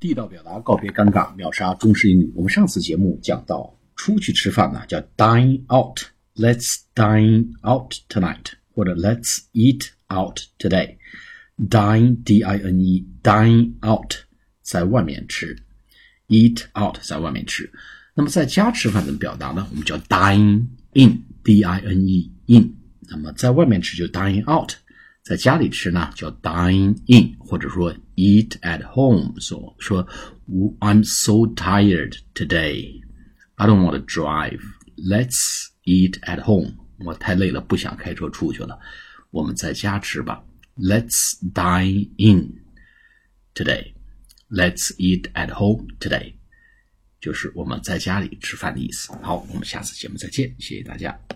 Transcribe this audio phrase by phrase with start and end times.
[0.00, 2.32] 地道表达，告别尴尬，秒杀中式英语。
[2.36, 10.98] 我们上次节目讲到，出去吃饭呢叫 dine out，Let's dine out tonight，或者 Let's eat out today。
[11.58, 14.14] dine d i n e dine out
[14.62, 15.56] 在外面吃
[16.28, 17.68] ，eat out 在外面吃。
[18.14, 19.66] 那么在家吃饭怎么表达呢？
[19.70, 22.72] 我们叫 dine in d i n e in。
[23.08, 24.74] 那么在外面吃就 dine out。
[25.27, 29.33] 在家里吃呢，叫 dine in，或者说 eat at home。
[29.39, 30.05] 说说，
[30.79, 33.01] I'm so tired today.
[33.55, 34.59] I don't want to drive.
[34.97, 36.75] Let's eat at home.
[36.99, 38.77] 我太累了，不想开车出去了。
[39.31, 40.43] 我们在家吃吧。
[40.75, 42.61] Let's dine in
[43.53, 43.93] today.
[44.49, 46.33] Let's eat at home today.
[47.21, 49.13] 就是我们在家里吃饭的意思。
[49.21, 51.17] 好，我们下次节目再见，谢谢大家。